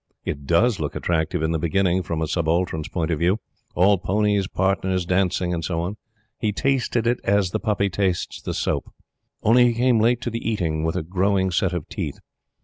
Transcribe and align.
It 0.25 0.47
DOES 0.47 0.79
look 0.79 0.95
attractive 0.95 1.43
in 1.43 1.51
the 1.51 1.59
beginning, 1.59 2.01
from 2.01 2.23
a 2.23 2.27
Subaltern's 2.27 2.87
point 2.87 3.11
of 3.11 3.19
view 3.19 3.39
all 3.75 3.99
ponies, 3.99 4.47
partners, 4.47 5.05
dancing, 5.05 5.53
and 5.53 5.63
so 5.63 5.79
on. 5.81 5.95
He 6.39 6.51
tasted 6.51 7.05
it 7.05 7.19
as 7.23 7.51
the 7.51 7.59
puppy 7.59 7.87
tastes 7.91 8.41
the 8.41 8.55
soap. 8.55 8.91
Only 9.43 9.65
he 9.65 9.73
came 9.75 9.99
late 9.99 10.19
to 10.21 10.31
the 10.31 10.41
eating, 10.43 10.83
with 10.83 10.95
a 10.95 11.03
growing 11.03 11.51
set 11.51 11.71
of 11.73 11.87
teeth. 11.87 12.17